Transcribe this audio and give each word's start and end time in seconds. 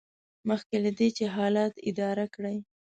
مخکې 0.49 0.75
له 0.83 0.91
دې 0.97 1.07
چې 1.17 1.25
حالات 1.35 1.73
اداره 1.89 2.25
کړئ. 2.33 2.57